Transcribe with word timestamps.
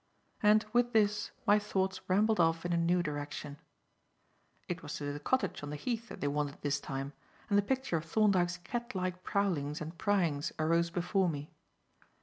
And 0.41 0.65
with 0.73 0.93
this, 0.93 1.29
my 1.45 1.59
thoughts 1.59 2.01
rambled 2.09 2.39
off 2.39 2.65
in 2.65 2.73
a 2.73 2.75
new 2.75 3.03
direction. 3.03 3.59
It 4.67 4.81
was 4.81 4.95
to 4.95 5.13
the 5.13 5.19
cottage 5.19 5.61
on 5.61 5.69
the 5.69 5.75
Heath 5.75 6.09
that 6.09 6.21
they 6.21 6.27
wandered 6.27 6.59
this 6.63 6.79
time, 6.79 7.13
and 7.49 7.55
the 7.55 7.61
picture 7.61 7.97
of 7.97 8.05
Thorndyke's 8.05 8.57
cat 8.57 8.95
like 8.95 9.21
prowlings 9.23 9.79
and 9.79 9.95
pryings 9.99 10.51
arose 10.57 10.89
before 10.89 11.29
me. 11.29 11.51